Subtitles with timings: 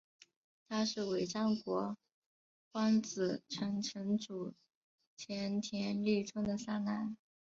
[0.67, 1.95] 他是尾张国
[2.71, 4.55] 荒子城城主
[5.15, 7.15] 前田利春的三男。